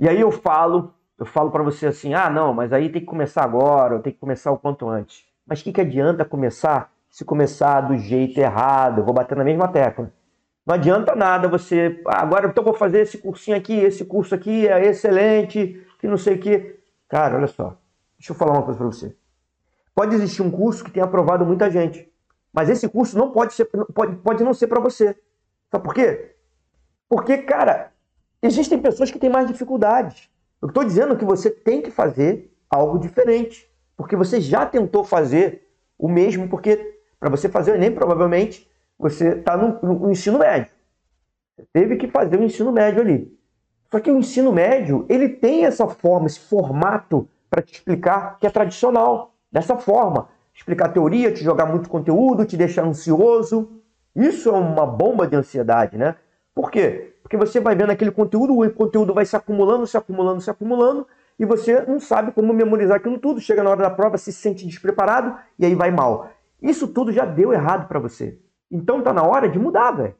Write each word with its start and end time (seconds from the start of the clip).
E 0.00 0.08
aí 0.08 0.18
eu 0.18 0.32
falo, 0.32 0.94
eu 1.18 1.26
falo 1.26 1.50
para 1.50 1.62
você 1.62 1.86
assim: 1.88 2.14
ah, 2.14 2.30
não, 2.30 2.54
mas 2.54 2.72
aí 2.72 2.88
tem 2.88 3.02
que 3.02 3.06
começar 3.06 3.44
agora, 3.44 3.98
tem 4.00 4.14
que 4.14 4.18
começar 4.18 4.50
o 4.50 4.56
quanto 4.56 4.88
antes. 4.88 5.26
Mas 5.46 5.60
o 5.60 5.64
que, 5.64 5.72
que 5.74 5.80
adianta 5.82 6.24
começar 6.24 6.90
se 7.10 7.22
começar 7.22 7.82
do 7.82 7.98
jeito 7.98 8.38
errado? 8.38 9.00
Eu 9.00 9.04
vou 9.04 9.12
bater 9.12 9.36
na 9.36 9.44
mesma 9.44 9.68
tecla. 9.68 10.10
Não 10.64 10.74
adianta 10.74 11.14
nada 11.14 11.48
você. 11.48 12.00
Ah, 12.06 12.22
agora 12.22 12.46
então 12.46 12.64
vou 12.64 12.72
fazer 12.72 13.02
esse 13.02 13.18
cursinho 13.18 13.54
aqui, 13.54 13.74
esse 13.74 14.06
curso 14.06 14.34
aqui 14.34 14.66
é 14.66 14.86
excelente, 14.86 15.86
que 15.98 16.08
não 16.08 16.16
sei 16.16 16.36
o 16.36 16.40
que. 16.40 16.80
Cara, 17.06 17.36
olha 17.36 17.46
só. 17.46 17.76
Deixa 18.18 18.32
eu 18.32 18.36
falar 18.36 18.52
uma 18.52 18.62
coisa 18.62 18.78
para 18.78 18.86
você. 18.86 19.14
Pode 19.94 20.14
existir 20.14 20.40
um 20.40 20.50
curso 20.50 20.82
que 20.82 20.90
tenha 20.90 21.04
aprovado 21.04 21.44
muita 21.44 21.70
gente, 21.70 22.10
mas 22.50 22.70
esse 22.70 22.88
curso 22.88 23.18
não 23.18 23.32
pode 23.32 23.52
ser, 23.52 23.66
pode, 23.66 24.16
pode 24.16 24.42
não 24.42 24.54
ser 24.54 24.66
para 24.66 24.80
você. 24.80 25.14
Sabe 25.70 25.84
por 25.84 25.92
quê? 25.92 26.36
Porque, 27.06 27.36
cara, 27.38 27.92
existem 28.42 28.78
pessoas 28.78 29.10
que 29.10 29.18
têm 29.18 29.30
mais 29.30 29.46
dificuldades. 29.46 30.28
Eu 30.60 30.68
estou 30.68 30.84
dizendo 30.84 31.16
que 31.16 31.24
você 31.24 31.50
tem 31.50 31.80
que 31.80 31.90
fazer 31.90 32.52
algo 32.68 32.98
diferente, 32.98 33.68
porque 33.96 34.16
você 34.16 34.40
já 34.40 34.66
tentou 34.66 35.04
fazer 35.04 35.66
o 35.98 36.08
mesmo, 36.08 36.48
porque 36.48 36.98
para 37.18 37.28
você 37.28 37.48
fazer 37.48 37.72
o 37.72 37.74
Enem, 37.74 37.92
provavelmente, 37.92 38.68
você 38.98 39.38
está 39.38 39.56
no, 39.56 39.80
no, 39.82 40.10
ensino 40.10 40.38
médio. 40.38 40.70
Você 41.56 41.66
teve 41.72 41.96
que 41.96 42.08
fazer 42.08 42.38
o 42.38 42.42
ensino 42.42 42.72
médio 42.72 43.02
ali. 43.02 43.38
Só 43.90 43.98
que 44.00 44.10
o 44.10 44.16
ensino 44.16 44.52
médio, 44.52 45.04
ele 45.08 45.28
tem 45.28 45.64
essa 45.64 45.86
forma, 45.86 46.26
esse 46.26 46.40
formato 46.40 47.28
para 47.50 47.60
te 47.60 47.74
explicar 47.74 48.38
que 48.38 48.46
é 48.46 48.50
tradicional. 48.50 49.34
Dessa 49.50 49.76
forma. 49.76 50.28
Explicar 50.54 50.90
teoria, 50.90 51.32
te 51.32 51.42
jogar 51.42 51.66
muito 51.66 51.88
conteúdo, 51.88 52.44
te 52.44 52.56
deixar 52.56 52.84
ansioso. 52.84 53.82
Isso 54.14 54.48
é 54.48 54.52
uma 54.52 54.86
bomba 54.86 55.26
de 55.26 55.34
ansiedade, 55.34 55.98
né? 55.98 56.14
Por 56.54 56.70
quê? 56.70 57.14
Porque 57.30 57.46
você 57.46 57.60
vai 57.60 57.76
vendo 57.76 57.90
aquele 57.90 58.10
conteúdo, 58.10 58.58
o 58.58 58.70
conteúdo 58.72 59.14
vai 59.14 59.24
se 59.24 59.36
acumulando, 59.36 59.86
se 59.86 59.96
acumulando, 59.96 60.40
se 60.40 60.50
acumulando, 60.50 61.06
e 61.38 61.44
você 61.44 61.80
não 61.82 62.00
sabe 62.00 62.32
como 62.32 62.52
memorizar 62.52 62.96
aquilo 62.96 63.20
tudo. 63.20 63.40
Chega 63.40 63.62
na 63.62 63.70
hora 63.70 63.82
da 63.82 63.90
prova, 63.90 64.18
se 64.18 64.32
sente 64.32 64.66
despreparado 64.66 65.36
e 65.56 65.64
aí 65.64 65.76
vai 65.76 65.92
mal. 65.92 66.28
Isso 66.60 66.88
tudo 66.88 67.12
já 67.12 67.24
deu 67.24 67.52
errado 67.52 67.86
para 67.86 68.00
você. 68.00 68.36
Então 68.68 69.00
tá 69.00 69.12
na 69.12 69.22
hora 69.22 69.48
de 69.48 69.60
mudar, 69.60 69.92
velho. 69.92 70.16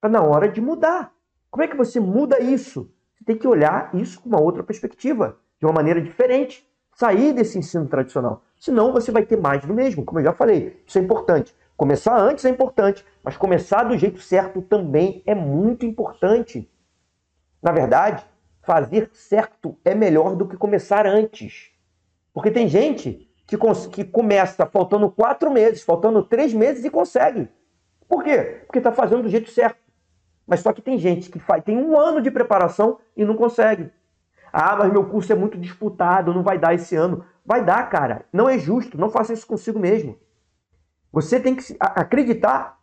Tá 0.00 0.08
na 0.08 0.22
hora 0.22 0.48
de 0.48 0.60
mudar. 0.60 1.12
Como 1.52 1.62
é 1.62 1.68
que 1.68 1.76
você 1.76 2.00
muda 2.00 2.40
isso? 2.40 2.90
Você 3.14 3.24
tem 3.24 3.38
que 3.38 3.46
olhar 3.46 3.94
isso 3.94 4.20
com 4.20 4.28
uma 4.28 4.40
outra 4.40 4.64
perspectiva, 4.64 5.38
de 5.60 5.66
uma 5.66 5.72
maneira 5.72 6.02
diferente. 6.02 6.68
Sair 6.96 7.32
desse 7.32 7.58
ensino 7.58 7.86
tradicional. 7.86 8.42
Senão 8.58 8.92
você 8.92 9.12
vai 9.12 9.24
ter 9.24 9.40
mais 9.40 9.64
do 9.64 9.72
mesmo, 9.72 10.04
como 10.04 10.18
eu 10.18 10.24
já 10.24 10.32
falei. 10.32 10.82
Isso 10.84 10.98
é 10.98 11.00
importante. 11.00 11.54
Começar 11.76 12.18
antes 12.18 12.44
é 12.44 12.48
importante, 12.48 13.04
mas 13.22 13.36
começar 13.36 13.84
do 13.84 13.98
jeito 13.98 14.20
certo 14.20 14.62
também 14.62 15.22
é 15.26 15.34
muito 15.34 15.84
importante. 15.84 16.70
Na 17.62 17.70
verdade, 17.70 18.24
fazer 18.62 19.10
certo 19.12 19.76
é 19.84 19.94
melhor 19.94 20.34
do 20.34 20.48
que 20.48 20.56
começar 20.56 21.06
antes. 21.06 21.70
Porque 22.32 22.50
tem 22.50 22.66
gente 22.66 23.30
que, 23.46 23.58
que 23.90 24.04
começa 24.04 24.64
faltando 24.64 25.10
quatro 25.10 25.50
meses, 25.50 25.82
faltando 25.82 26.22
três 26.22 26.54
meses 26.54 26.84
e 26.84 26.90
consegue. 26.90 27.48
Por 28.08 28.24
quê? 28.24 28.62
Porque 28.66 28.78
está 28.78 28.92
fazendo 28.92 29.22
do 29.22 29.28
jeito 29.28 29.50
certo. 29.50 29.78
Mas 30.46 30.60
só 30.60 30.72
que 30.72 30.80
tem 30.80 30.96
gente 30.96 31.28
que 31.28 31.38
faz, 31.38 31.62
tem 31.62 31.76
um 31.76 31.98
ano 31.98 32.22
de 32.22 32.30
preparação 32.30 32.98
e 33.16 33.24
não 33.24 33.34
consegue. 33.34 33.90
Ah, 34.52 34.76
mas 34.76 34.90
meu 34.90 35.04
curso 35.04 35.32
é 35.32 35.36
muito 35.36 35.58
disputado, 35.58 36.32
não 36.32 36.42
vai 36.42 36.58
dar 36.58 36.74
esse 36.74 36.96
ano. 36.96 37.24
Vai 37.44 37.64
dar, 37.64 37.88
cara. 37.90 38.24
Não 38.32 38.48
é 38.48 38.58
justo. 38.58 38.96
Não 38.96 39.10
faça 39.10 39.32
isso 39.32 39.46
consigo 39.46 39.78
mesmo. 39.78 40.18
Você 41.12 41.40
tem 41.40 41.54
que 41.54 41.76
acreditar 41.80 42.78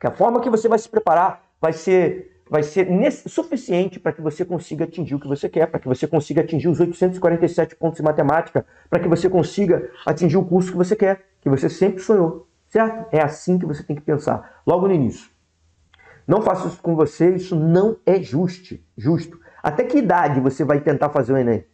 que 0.00 0.06
a 0.06 0.10
forma 0.10 0.40
que 0.40 0.50
você 0.50 0.68
vai 0.68 0.78
se 0.78 0.88
preparar 0.88 1.42
vai 1.60 1.72
ser 1.72 2.38
vai 2.50 2.62
ser 2.62 2.88
suficiente 3.26 4.00
para 4.00 4.12
que 4.12 4.22
você 4.22 4.44
consiga 4.44 4.84
atingir 4.84 5.14
o 5.14 5.20
que 5.20 5.28
você 5.28 5.48
quer, 5.48 5.66
para 5.66 5.78
que 5.78 5.86
você 5.86 6.06
consiga 6.06 6.40
atingir 6.40 6.68
os 6.68 6.80
847 6.80 7.76
pontos 7.76 8.00
em 8.00 8.02
matemática, 8.02 8.64
para 8.88 9.00
que 9.00 9.08
você 9.08 9.28
consiga 9.28 9.90
atingir 10.06 10.36
o 10.36 10.44
curso 10.44 10.70
que 10.70 10.76
você 10.76 10.96
quer, 10.96 11.26
que 11.40 11.48
você 11.48 11.68
sempre 11.68 12.02
sonhou, 12.02 12.48
certo? 12.68 13.06
É 13.14 13.20
assim 13.20 13.58
que 13.58 13.66
você 13.66 13.82
tem 13.82 13.94
que 13.94 14.02
pensar, 14.02 14.62
logo 14.66 14.88
no 14.88 14.94
início. 14.94 15.28
Não 16.26 16.42
faça 16.42 16.68
isso 16.68 16.80
com 16.80 16.94
você, 16.94 17.34
isso 17.34 17.56
não 17.56 17.96
é 18.04 18.20
justo. 18.22 18.78
justo. 18.96 19.38
Até 19.62 19.84
que 19.84 19.98
idade 19.98 20.40
você 20.40 20.64
vai 20.64 20.80
tentar 20.80 21.10
fazer 21.10 21.32
o 21.32 21.36
Enem? 21.36 21.64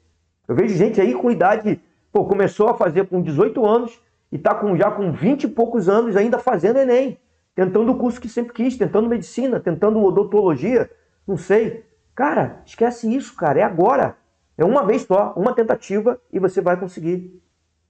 Eu 0.46 0.54
vejo 0.54 0.76
gente 0.76 1.00
aí 1.00 1.14
com 1.14 1.30
idade, 1.30 1.80
pô, 2.12 2.24
começou 2.24 2.68
a 2.68 2.74
fazer 2.74 3.06
com 3.08 3.20
18 3.22 3.64
anos 3.64 4.00
e 4.34 4.36
está 4.36 4.54
com, 4.54 4.76
já 4.76 4.90
com 4.90 5.12
20 5.12 5.44
e 5.44 5.48
poucos 5.48 5.88
anos 5.88 6.14
ainda 6.14 6.38
fazendo 6.38 6.78
Enem 6.78 7.18
tentando 7.54 7.92
o 7.92 7.96
curso 7.96 8.20
que 8.20 8.28
sempre 8.28 8.52
quis, 8.52 8.76
tentando 8.76 9.08
medicina, 9.08 9.60
tentando 9.60 10.02
odontologia, 10.02 10.90
não 11.26 11.36
sei. 11.36 11.84
Cara, 12.14 12.60
esquece 12.66 13.12
isso, 13.14 13.36
cara, 13.36 13.60
é 13.60 13.62
agora. 13.62 14.16
É 14.58 14.64
uma 14.64 14.84
vez 14.84 15.02
só, 15.02 15.32
uma 15.36 15.54
tentativa 15.54 16.20
e 16.32 16.38
você 16.38 16.60
vai 16.60 16.78
conseguir. 16.78 17.40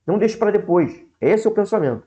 Não 0.07 0.19
deixe 0.19 0.37
para 0.37 0.51
depois. 0.51 1.03
Esse 1.21 1.47
é 1.47 1.51
o 1.51 1.55
pensamento. 1.55 2.07